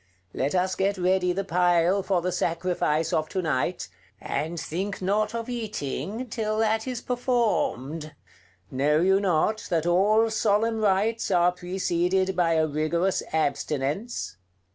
[0.33, 3.87] Let us get ready the pile for the sacrifice of to night,
[4.19, 8.15] and think not of eating till that is performed.
[8.71, 14.37] Know you not that all solemn rites are preceded by a rigorous abstinence?"